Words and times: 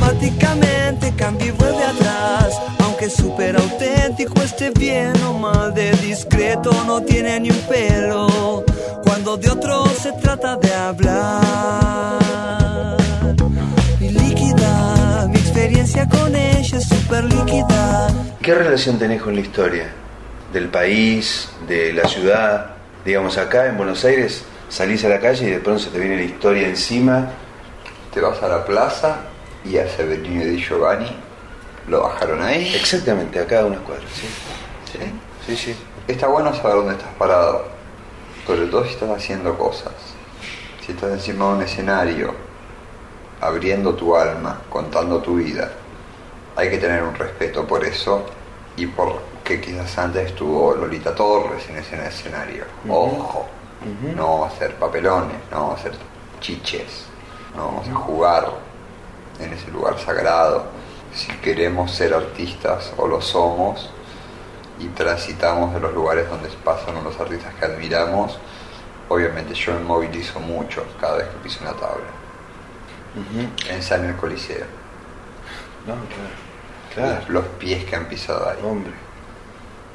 automáticamente 0.00 1.12
cambia 1.14 1.48
y 1.48 1.50
vuelve 1.52 1.84
atrás. 1.84 2.58
Aunque 2.84 3.06
es 3.06 3.14
súper 3.14 3.56
auténtico, 3.56 4.40
esté 4.42 4.70
bien 4.70 5.12
o 5.24 5.32
mal 5.34 5.74
de 5.74 5.92
discreto, 5.92 6.70
no 6.86 7.02
tiene 7.02 7.40
ni 7.40 7.50
un 7.50 7.60
pelo. 7.62 8.64
Cuando 9.04 9.36
de 9.36 9.50
otro 9.50 9.86
se 9.86 10.12
trata 10.12 10.56
de 10.56 10.72
hablar. 10.72 12.18
Mi 14.00 14.10
líquida, 14.10 15.28
mi 15.28 15.38
experiencia 15.38 16.08
con 16.08 16.34
ella 16.34 16.78
es 16.78 16.88
súper 16.88 17.24
líquida. 17.24 18.08
¿Qué 18.40 18.54
relación 18.54 18.98
tenés 18.98 19.22
con 19.22 19.34
la 19.34 19.40
historia? 19.40 19.92
Del 20.52 20.68
país, 20.68 21.50
de 21.68 21.92
la 21.92 22.08
ciudad. 22.08 22.70
Digamos, 23.04 23.38
acá 23.38 23.66
en 23.66 23.76
Buenos 23.76 24.04
Aires 24.04 24.44
salís 24.68 25.04
a 25.04 25.08
la 25.08 25.20
calle 25.20 25.46
y 25.46 25.50
de 25.50 25.60
pronto 25.60 25.82
se 25.82 25.90
te 25.90 25.98
viene 25.98 26.16
la 26.16 26.22
historia 26.22 26.66
encima. 26.66 27.28
Te 28.12 28.20
vas 28.20 28.42
a 28.42 28.48
la 28.48 28.64
plaza 28.64 29.29
y 29.64 29.78
a 29.78 29.88
Severino 29.88 30.44
di 30.44 30.58
Giovanni 30.58 31.14
lo 31.88 32.02
bajaron 32.02 32.42
ahí. 32.42 32.74
Exactamente, 32.74 33.38
acá 33.38 33.60
a 33.60 33.66
unas 33.66 33.80
cuadras, 33.80 34.10
sí. 34.12 34.26
¿sí? 34.92 34.98
Sí, 35.46 35.56
sí. 35.56 35.76
Está 36.06 36.28
bueno 36.28 36.54
saber 36.54 36.76
dónde 36.76 36.92
estás 36.92 37.12
parado, 37.18 37.64
sobre 38.46 38.66
todo 38.66 38.84
si 38.84 38.90
estás 38.90 39.10
haciendo 39.10 39.56
cosas. 39.56 39.92
Si 40.84 40.92
estás 40.92 41.12
encima 41.12 41.46
de 41.48 41.52
un 41.54 41.62
escenario, 41.62 42.34
abriendo 43.40 43.94
tu 43.94 44.16
alma, 44.16 44.60
contando 44.68 45.20
tu 45.20 45.36
vida, 45.36 45.72
hay 46.56 46.70
que 46.70 46.78
tener 46.78 47.02
un 47.02 47.14
respeto 47.14 47.66
por 47.66 47.84
eso 47.84 48.26
y 48.76 48.86
porque 48.86 49.60
quizás 49.60 49.96
antes 49.98 50.26
estuvo 50.26 50.74
Lolita 50.74 51.14
Torres 51.14 51.68
en 51.68 51.76
ese 51.76 51.96
escenario. 52.06 52.64
Ojo, 52.88 53.46
no 54.14 54.26
vamos 54.26 54.52
a 54.52 54.56
hacer 54.56 54.74
papelones, 54.74 55.36
no 55.50 55.60
vamos 55.60 55.78
a 55.78 55.80
hacer 55.80 55.92
chiches, 56.40 57.04
no 57.56 57.66
vamos 57.66 57.88
a 57.88 57.94
jugar 57.94 58.48
en 59.40 59.52
ese 59.52 59.70
lugar 59.70 59.98
sagrado. 59.98 60.64
Si 61.14 61.32
queremos 61.38 61.90
ser 61.90 62.14
artistas 62.14 62.92
o 62.96 63.06
lo 63.06 63.20
somos 63.20 63.90
y 64.78 64.86
transitamos 64.88 65.74
de 65.74 65.80
los 65.80 65.92
lugares 65.92 66.28
donde 66.28 66.48
pasan 66.64 67.02
los 67.02 67.18
artistas 67.18 67.52
que 67.54 67.64
admiramos, 67.64 68.38
obviamente 69.08 69.54
yo 69.54 69.72
me 69.74 69.80
movilizo 69.80 70.38
mucho 70.40 70.84
cada 71.00 71.18
vez 71.18 71.28
que 71.28 71.38
piso 71.38 71.58
una 71.62 71.72
tabla. 71.72 72.06
Pensá 73.66 73.96
en 73.96 74.04
el 74.06 74.16
Coliseo. 74.16 74.66
No, 75.86 75.94
claro. 75.94 77.18
claro. 77.18 77.24
Los 77.28 77.44
pies 77.58 77.84
que 77.84 77.96
han 77.96 78.06
pisado 78.06 78.48
ahí. 78.48 78.58
Hombre. 78.62 78.92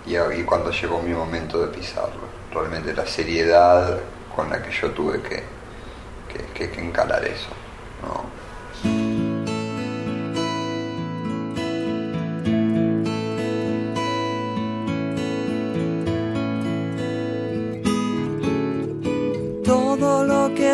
Y, 0.06 0.18
y 0.18 0.44
cuando 0.44 0.72
llegó 0.72 1.02
mi 1.02 1.14
momento 1.14 1.66
de 1.66 1.68
pisarlo, 1.68 2.28
realmente 2.54 2.94
la 2.94 3.06
seriedad 3.06 4.00
con 4.36 4.50
la 4.50 4.62
que 4.62 4.72
yo 4.72 4.92
tuve 4.92 5.22
que, 5.22 5.44
que, 6.32 6.46
que, 6.54 6.72
que 6.72 6.82
encarar 6.82 7.24
eso. 7.24 7.50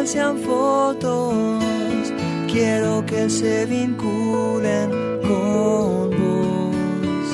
Sean 0.05 0.38
fotos, 0.39 1.63
quiero 2.52 3.05
que 3.05 3.30
se 3.30 3.66
vinculen 3.66 4.89
con 5.21 6.09
vos. 6.09 7.25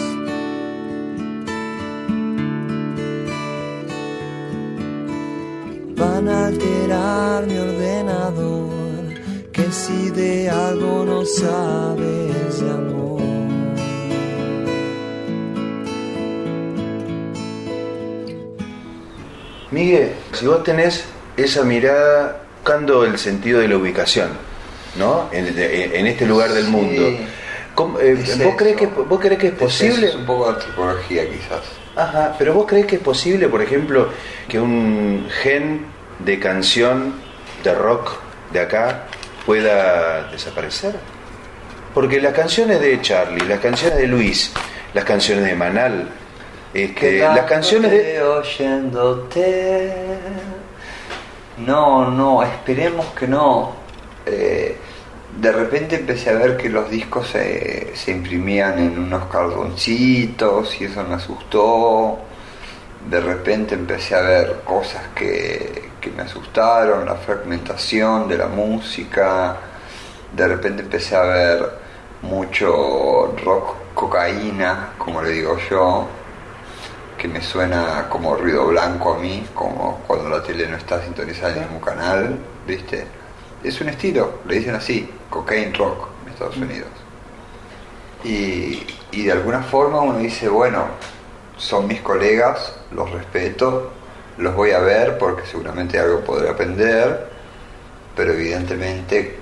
Van 5.95 6.27
a 6.27 6.47
alterar 6.47 7.47
mi 7.47 7.57
ordenador, 7.57 9.13
que 9.51 9.71
si 9.71 10.09
de 10.09 10.49
algo 10.49 11.05
no 11.05 11.25
sabes 11.25 12.61
de 12.61 12.69
amor. 12.69 13.21
Miguel, 19.71 20.11
si 20.33 20.47
vos 20.47 20.63
tenés 20.63 21.05
esa 21.37 21.63
mirada 21.63 22.46
buscando 22.67 23.05
el 23.05 23.17
sentido 23.17 23.61
de 23.61 23.69
la 23.69 23.77
ubicación, 23.77 24.27
¿no? 24.97 25.29
En, 25.31 25.55
de- 25.55 25.97
en 25.99 26.05
este 26.05 26.25
lugar 26.25 26.51
del 26.51 26.65
mundo. 26.67 27.01
¿Cómo- 27.73 27.97
eh, 27.99 28.17
Es 28.21 28.43
¿vos, 28.43 28.55
crees 28.57 28.75
que, 28.75 28.87
¿Vos 28.87 29.19
crees 29.21 29.39
que 29.39 29.47
es 29.47 29.53
posible? 29.53 30.07
Es 30.07 30.15
un 30.15 30.25
poco 30.25 30.47
de 30.51 30.55
antropología 30.55 31.23
quizás. 31.29 31.61
Ajá, 31.95 32.35
pero 32.37 32.53
vos 32.53 32.65
crees 32.67 32.85
que 32.85 32.97
es 32.97 33.01
posible, 33.01 33.47
por 33.47 33.61
ejemplo, 33.61 34.09
que 34.49 34.59
un 34.59 35.29
gen 35.41 35.85
de 36.19 36.39
canción 36.39 37.13
de 37.63 37.73
rock 37.73 38.11
de 38.51 38.59
acá 38.59 39.03
pueda 39.45 40.29
desaparecer? 40.29 40.95
Porque 41.93 42.19
las 42.19 42.33
canciones 42.33 42.81
de 42.81 42.99
Charlie, 43.01 43.45
las 43.47 43.61
canciones 43.61 43.97
de 43.97 44.07
Luis, 44.07 44.51
las 44.93 45.05
canciones 45.05 45.45
de 45.45 45.55
Manal, 45.55 46.09
este, 46.73 47.19
las 47.19 47.45
canciones 47.45 47.91
de... 47.91 48.21
oyéndote. 48.21 49.93
No, 51.57 52.11
no, 52.11 52.43
esperemos 52.43 53.07
que 53.07 53.27
no. 53.27 53.71
Eh, 54.25 54.77
de 55.39 55.51
repente 55.51 55.95
empecé 55.95 56.29
a 56.29 56.33
ver 56.33 56.57
que 56.57 56.69
los 56.69 56.89
discos 56.89 57.27
se, 57.27 57.95
se 57.95 58.11
imprimían 58.11 58.79
en 58.79 58.97
unos 58.99 59.25
cartoncitos 59.25 60.79
y 60.79 60.85
eso 60.85 61.03
me 61.03 61.15
asustó. 61.15 62.19
De 63.09 63.19
repente 63.21 63.75
empecé 63.75 64.15
a 64.15 64.21
ver 64.21 64.61
cosas 64.65 65.01
que, 65.15 65.91
que 66.01 66.11
me 66.11 66.23
asustaron, 66.23 67.05
la 67.05 67.15
fragmentación 67.15 68.27
de 68.27 68.37
la 68.37 68.47
música. 68.47 69.57
De 70.35 70.47
repente 70.47 70.83
empecé 70.83 71.15
a 71.15 71.21
ver 71.23 71.69
mucho 72.21 73.35
rock 73.43 73.75
cocaína, 73.93 74.93
como 74.97 75.21
le 75.21 75.31
digo 75.31 75.57
yo, 75.69 76.07
que 77.17 77.27
me 77.27 77.41
suena 77.41 78.07
como 78.09 78.35
ruido 78.35 78.67
blanco 78.67 79.15
a 79.15 79.19
mí, 79.19 79.45
como 79.53 80.01
cuando 80.05 80.29
la 80.29 80.43
tele 80.43 80.67
no 80.67 80.77
está 80.77 81.01
sintonizada 81.01 81.53
en 81.53 81.61
ningún 81.61 81.79
canal, 81.79 82.37
¿viste? 82.65 83.05
Es 83.63 83.81
un 83.81 83.89
estilo, 83.89 84.39
le 84.47 84.59
dicen 84.59 84.75
así, 84.75 85.09
cocaine 85.29 85.73
rock 85.73 86.09
en 86.23 86.33
Estados 86.33 86.57
Unidos. 86.57 86.89
Y, 88.23 88.85
y 89.11 89.23
de 89.23 89.31
alguna 89.31 89.61
forma 89.61 89.99
uno 90.01 90.19
dice, 90.19 90.47
bueno, 90.47 90.85
son 91.57 91.87
mis 91.87 92.01
colegas, 92.01 92.75
los 92.91 93.09
respeto, 93.11 93.91
los 94.37 94.55
voy 94.55 94.71
a 94.71 94.79
ver 94.79 95.17
porque 95.17 95.45
seguramente 95.45 95.99
algo 95.99 96.21
podré 96.21 96.49
aprender, 96.49 97.29
pero 98.15 98.33
evidentemente 98.33 99.39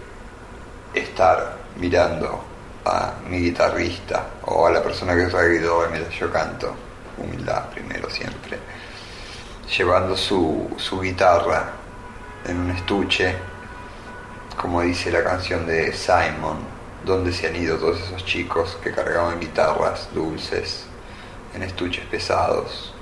estar 0.94 1.58
mirando 1.78 2.42
a 2.86 3.16
mi 3.30 3.40
guitarrista 3.40 4.28
o 4.44 4.68
a 4.68 4.72
la 4.72 4.82
persona 4.82 5.16
que 5.16 5.26
toca 5.26 5.46
guitarra 5.46 5.90
mientras 5.92 6.16
yo 6.16 6.32
canto, 6.32 6.74
humildad 7.18 7.70
primero 7.70 8.10
siempre, 8.10 8.58
llevando 9.78 10.16
su, 10.16 10.70
su 10.78 11.00
guitarra 11.02 11.72
en 12.46 12.60
un 12.60 12.72
estuche, 12.72 13.36
como 14.60 14.82
dice 14.82 15.12
la 15.12 15.24
canción 15.24 15.66
de 15.66 15.92
Simon, 15.94 16.58
donde 17.06 17.32
se 17.34 17.48
han 17.48 17.56
ido 17.56 17.78
todos 17.78 18.00
esos 18.02 18.26
chicos 18.26 18.78
que 18.84 18.92
cargaban 18.92 19.40
guitarras 19.40 20.10
dulces 20.14 20.86
en 21.54 21.64
estuches 21.64 22.06
pesados. 22.06 22.94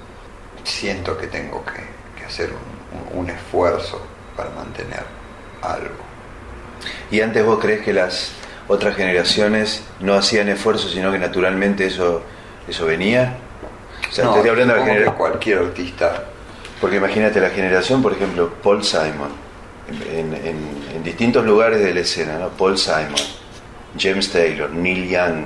Siento 0.63 1.17
que 1.17 1.27
tengo 1.27 1.63
que, 1.65 1.83
que 2.19 2.25
hacer 2.25 2.51
un, 2.51 3.19
un- 3.19 3.29
esfuerzo 3.29 4.01
para 4.35 4.49
mantener 4.51 5.03
algo. 5.61 6.03
¿Y 7.11 7.21
antes 7.21 7.45
vos 7.45 7.59
crees 7.59 7.81
que 7.83 7.93
las 7.93 8.31
otras 8.67 8.95
generaciones 8.95 9.83
no 9.99 10.15
hacían 10.15 10.49
esfuerzo, 10.49 10.89
sino 10.89 11.11
que 11.11 11.19
naturalmente 11.19 11.85
eso, 11.85 12.21
eso 12.67 12.85
venía? 12.85 13.37
O 14.13 14.15
sea, 14.15 14.25
No, 14.25 14.31
te 14.33 14.37
estoy 14.41 14.49
hablando 14.51 14.73
de 14.75 14.79
la 14.79 14.85
generación... 14.85 15.15
cualquier 15.15 15.57
artista 15.57 16.23
Porque 16.79 16.97
imagínate 16.97 17.39
la 17.41 17.49
generación, 17.49 18.03
por 18.03 18.13
ejemplo, 18.13 18.53
Paul 18.61 18.83
Simon, 18.83 19.31
en, 20.11 20.35
en- 20.35 20.85
en 20.95 21.03
distintos 21.03 21.43
lugares 21.43 21.79
de 21.79 21.93
la 21.95 22.01
escena, 22.01 22.37
¿no? 22.37 22.49
Paul 22.49 22.77
Simon, 22.77 23.15
James 23.97 24.31
Taylor, 24.31 24.69
Neil 24.69 25.09
Young, 25.09 25.45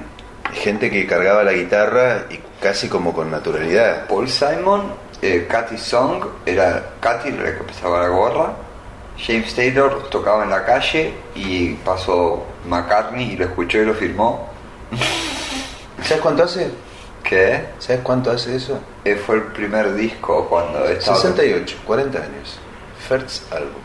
gente 0.53 0.91
que 0.91 1.07
cargaba 1.07 1.43
la 1.45 1.53
guitarra 1.53 2.25
y 2.29 2.39
casi 2.61 2.89
como 2.89 3.13
con 3.13 3.31
naturalidad. 3.31 4.05
Paul 4.07 4.27
Simon, 4.27 4.91
eh, 5.21 5.47
Cathy 5.49 5.77
Song, 5.77 6.25
era 6.45 6.89
Cathy 6.99 7.31
la 7.31 7.45
que 7.57 7.63
pesaba 7.63 8.01
la 8.01 8.09
gorra. 8.09 8.53
James 9.17 9.55
Taylor 9.55 10.09
tocaba 10.09 10.43
en 10.43 10.49
la 10.49 10.65
calle 10.65 11.13
y 11.35 11.69
pasó 11.75 12.45
McCartney 12.67 13.31
y 13.31 13.37
lo 13.37 13.45
escuchó 13.45 13.77
y 13.79 13.85
lo 13.85 13.93
firmó. 13.93 14.49
¿Sabes 16.03 16.21
cuánto 16.21 16.43
hace? 16.43 16.69
¿Qué? 17.27 17.65
¿Sabes 17.77 18.01
cuánto 18.03 18.31
hace 18.31 18.55
eso? 18.55 18.79
Eh, 19.03 19.15
fue 19.15 19.35
el 19.35 19.43
primer 19.43 19.93
disco 19.95 20.47
cuando 20.47 20.85
estaba 20.85 21.17
68, 21.17 21.77
40 21.85 22.17
años. 22.17 22.57
First 23.09 23.51
album. 23.51 23.81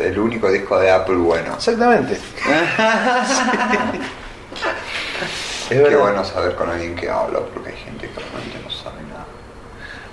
el 0.00 0.18
único 0.18 0.50
disco 0.50 0.78
de 0.78 0.90
Apple 0.90 1.16
bueno. 1.16 1.54
Exactamente. 1.54 2.16
Es 5.62 5.78
Qué 5.78 5.82
verdad. 5.82 6.00
bueno 6.00 6.24
saber 6.24 6.54
con 6.54 6.68
alguien 6.68 6.94
que 6.94 7.08
habla 7.08 7.40
porque 7.40 7.70
hay 7.70 7.76
gente 7.76 8.06
que 8.06 8.20
realmente 8.20 8.58
no 8.62 8.70
sabe 8.70 9.00
nada. 9.08 9.24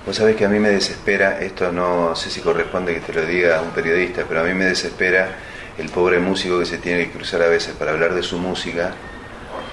Vos 0.06 0.16
sabés 0.16 0.38
que 0.38 0.46
a 0.46 0.48
mí 0.48 0.58
me 0.58 0.70
desespera, 0.70 1.42
esto 1.42 1.72
no 1.74 2.16
sé 2.16 2.30
si 2.30 2.40
corresponde 2.40 2.94
que 2.94 3.02
te 3.02 3.12
lo 3.12 3.26
diga 3.26 3.62
un 3.62 3.72
periodista, 3.72 4.24
pero 4.28 4.40
a 4.40 4.44
mí 4.44 4.54
me 4.54 4.66
desespera 4.66 5.36
el 5.78 5.90
pobre 5.90 6.20
músico 6.20 6.60
que 6.60 6.66
se 6.66 6.78
tiene 6.78 7.06
que 7.08 7.12
cruzar 7.12 7.42
a 7.42 7.48
veces 7.48 7.76
para 7.76 7.92
hablar 7.92 8.14
de 8.14 8.24
su 8.24 8.38
música 8.38 8.94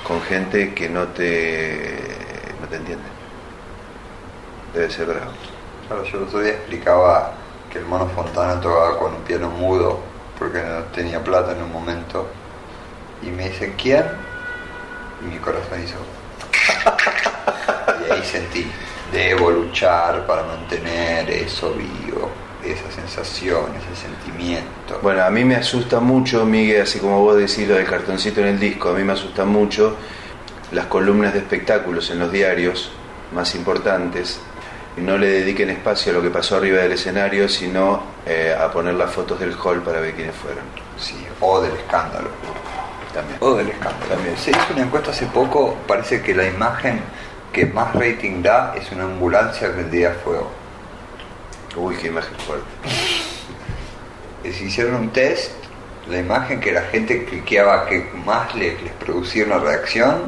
con 0.02 0.20
gente 0.22 0.74
que 0.74 0.88
no 0.88 1.04
te, 1.08 2.15
no 2.60 2.66
te 2.68 2.76
entiende. 2.76 3.04
Debe 4.74 4.90
ser 4.90 5.06
bravo. 5.06 5.32
Claro, 5.86 6.04
yo 6.04 6.18
el 6.18 6.24
otro 6.24 6.40
día 6.40 6.52
explicaba 6.52 7.32
que 7.72 7.78
el 7.78 7.84
mono 7.86 8.06
Fontana 8.08 8.60
tocaba 8.60 8.98
con 8.98 9.14
un 9.14 9.22
piano 9.22 9.50
mudo 9.50 10.00
porque 10.38 10.62
no 10.62 10.82
tenía 10.94 11.22
plata 11.22 11.52
en 11.52 11.62
un 11.62 11.72
momento. 11.72 12.26
Y 13.22 13.26
me 13.26 13.48
dice, 13.48 13.74
¿quién? 13.80 14.04
Y 15.22 15.26
mi 15.26 15.38
corazón 15.38 15.82
hizo. 15.82 15.96
y 18.06 18.12
ahí 18.12 18.22
sentí, 18.22 18.70
debo 19.12 19.50
luchar 19.50 20.26
para 20.26 20.42
mantener 20.42 21.30
eso 21.30 21.72
vivo, 21.72 22.30
esa 22.62 22.90
sensación, 22.90 23.64
ese 23.76 24.02
sentimiento. 24.02 24.98
Bueno, 25.02 25.24
a 25.24 25.30
mí 25.30 25.44
me 25.44 25.56
asusta 25.56 26.00
mucho, 26.00 26.44
Miguel, 26.44 26.82
así 26.82 26.98
como 26.98 27.22
vos 27.22 27.36
decís 27.36 27.66
lo 27.66 27.76
del 27.76 27.86
cartoncito 27.86 28.40
en 28.40 28.48
el 28.48 28.60
disco, 28.60 28.90
a 28.90 28.92
mí 28.92 29.04
me 29.04 29.14
asusta 29.14 29.44
mucho 29.44 29.96
las 30.72 30.86
columnas 30.86 31.32
de 31.32 31.40
espectáculos 31.40 32.10
en 32.10 32.18
los 32.18 32.32
diarios 32.32 32.90
más 33.32 33.54
importantes. 33.54 34.40
No 34.96 35.18
le 35.18 35.28
dediquen 35.28 35.70
espacio 35.70 36.12
a 36.12 36.14
lo 36.14 36.22
que 36.22 36.30
pasó 36.30 36.56
arriba 36.56 36.78
del 36.78 36.92
escenario, 36.92 37.48
sino 37.48 38.02
eh, 38.24 38.56
a 38.58 38.70
poner 38.70 38.94
las 38.94 39.10
fotos 39.10 39.38
del 39.38 39.54
hall 39.54 39.82
para 39.82 40.00
ver 40.00 40.14
quiénes 40.14 40.34
fueron. 40.34 40.64
Sí, 40.98 41.26
o 41.40 41.60
del 41.60 41.72
escándalo. 41.72 42.28
También. 43.12 43.38
O 43.40 43.54
del 43.54 43.68
escándalo. 43.68 44.06
También. 44.06 44.36
Se 44.38 44.50
hizo 44.50 44.72
una 44.72 44.82
encuesta 44.82 45.10
hace 45.10 45.26
poco, 45.26 45.76
parece 45.86 46.22
que 46.22 46.34
la 46.34 46.46
imagen 46.46 47.00
que 47.52 47.66
más 47.66 47.94
rating 47.94 48.42
da 48.42 48.74
es 48.74 48.90
una 48.92 49.04
ambulancia 49.04 49.72
prendida 49.72 50.10
a 50.10 50.14
fuego. 50.14 50.50
Uy, 51.76 51.94
qué 51.96 52.08
imagen 52.08 52.34
fuerte. 52.38 52.66
Se 54.42 54.64
hicieron 54.64 54.94
un 54.94 55.10
test, 55.10 55.52
la 56.08 56.18
imagen 56.18 56.60
que 56.60 56.72
la 56.72 56.82
gente 56.82 57.24
cliqueaba 57.24 57.86
que 57.86 58.10
más 58.24 58.54
les, 58.54 58.80
les 58.82 58.92
producía 58.92 59.44
una 59.44 59.58
reacción, 59.58 60.22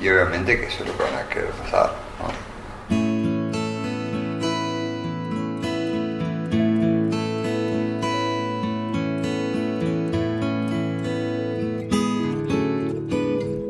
y 0.00 0.08
obviamente 0.08 0.60
que 0.60 0.66
eso 0.66 0.84
es 0.84 0.88
lo 0.88 0.96
que 0.96 1.02
van 1.02 1.14
a 1.14 1.28
querer 1.28 1.50
pasar. 1.50 1.92
¿no? 2.20 2.28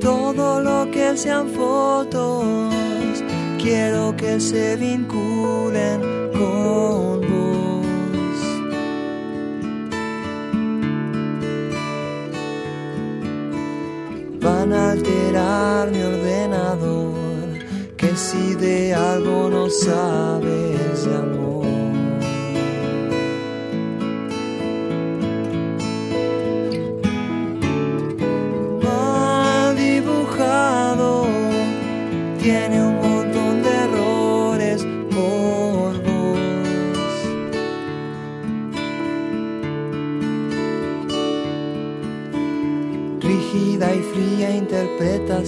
Todo 0.01 0.61
lo 0.61 0.91
que 0.91 1.17
sean 1.17 1.49
fotos, 1.49 2.75
quiero 3.59 4.15
que 4.17 4.39
se 4.41 4.77
vinculen 4.77 6.01
con 6.33 7.21
vos. 7.21 7.68
Van 14.49 14.73
a 14.73 14.93
alterar 14.93 15.91
mi 15.91 16.01
ordenador, 16.03 17.49
que 17.99 18.17
si 18.17 18.55
de 18.55 18.95
algo 18.95 19.51
no 19.51 19.69
sabes 19.69 21.05
de 21.05 21.38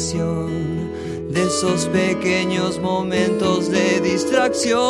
de 0.00 1.42
esos 1.46 1.84
pequeños 1.88 2.78
momentos 2.78 3.70
de 3.70 4.00
distracción 4.00 4.80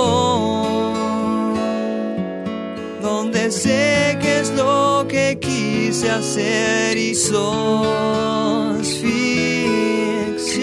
donde 3.03 3.51
sé 3.51 4.17
que 4.23 4.39
es 4.39 4.51
lo 4.53 5.05
que 5.09 5.37
quise 5.41 6.09
hacer 6.11 6.97
y 6.97 7.17
sos 7.17 8.87
ficción. 9.03 10.61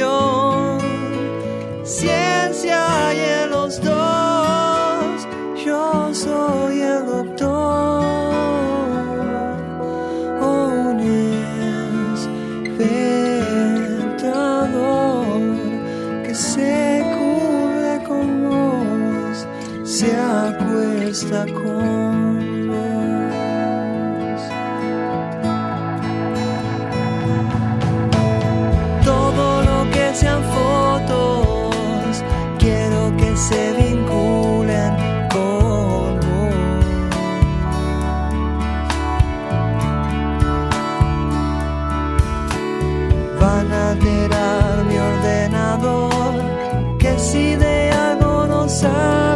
Ciencia 1.84 3.08
hay 3.08 3.20
en 3.44 3.50
los 3.52 3.82
dos, 3.82 4.67
van 43.48 43.72
a 43.72 43.92
alterar 43.92 44.84
mi 44.88 44.98
ordenador. 45.12 46.34
Que 47.00 47.18
si 47.18 47.56
de 47.56 47.92
algo 47.92 48.46
no 48.48 48.68
sabes 48.68 49.27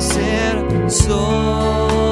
ser 0.00 0.90
solo. 0.90 2.05